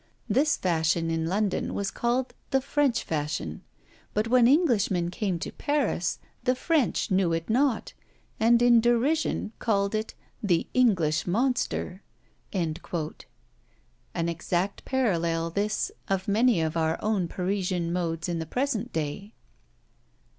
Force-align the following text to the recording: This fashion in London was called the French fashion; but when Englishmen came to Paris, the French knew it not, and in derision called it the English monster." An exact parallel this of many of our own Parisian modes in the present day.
This 0.27 0.57
fashion 0.57 1.11
in 1.11 1.27
London 1.27 1.75
was 1.75 1.91
called 1.91 2.33
the 2.49 2.59
French 2.59 3.03
fashion; 3.03 3.61
but 4.15 4.27
when 4.27 4.47
Englishmen 4.47 5.11
came 5.11 5.37
to 5.37 5.51
Paris, 5.51 6.17
the 6.43 6.55
French 6.55 7.11
knew 7.11 7.33
it 7.33 7.51
not, 7.51 7.93
and 8.39 8.63
in 8.63 8.81
derision 8.81 9.51
called 9.59 9.93
it 9.93 10.15
the 10.41 10.65
English 10.73 11.27
monster." 11.27 12.01
An 12.51 12.75
exact 14.15 14.85
parallel 14.85 15.51
this 15.51 15.91
of 16.07 16.27
many 16.27 16.61
of 16.61 16.75
our 16.75 16.97
own 17.03 17.27
Parisian 17.27 17.93
modes 17.93 18.27
in 18.27 18.39
the 18.39 18.47
present 18.47 18.91
day. 18.91 19.35